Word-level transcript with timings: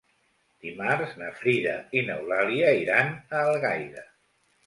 Dimarts 0.67 1.11
na 1.19 1.27
Frida 1.41 1.75
i 1.99 2.03
n'Eulàlia 2.09 2.71
iran 2.85 3.13
a 3.37 3.43
Algaida. 3.53 4.07